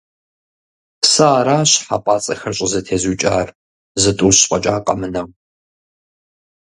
Сэ 1.11 1.25
аращ 1.37 1.71
хьэпӀацӀэхэр 1.85 2.53
щӀызэтезукӀар, 2.57 3.47
зытӀущ 4.01 4.37
фӀэкӀа 4.47 4.75
къэмынэу. 4.85 5.29